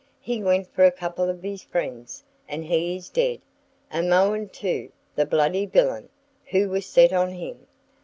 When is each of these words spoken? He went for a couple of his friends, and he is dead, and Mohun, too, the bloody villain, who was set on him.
He 0.21 0.41
went 0.41 0.65
for 0.73 0.83
a 0.83 0.91
couple 0.91 1.29
of 1.29 1.43
his 1.43 1.61
friends, 1.63 2.23
and 2.49 2.65
he 2.65 2.95
is 2.95 3.07
dead, 3.07 3.39
and 3.91 4.09
Mohun, 4.09 4.49
too, 4.49 4.91
the 5.15 5.27
bloody 5.27 5.67
villain, 5.67 6.09
who 6.47 6.69
was 6.69 6.87
set 6.87 7.13
on 7.13 7.29
him. 7.33 7.67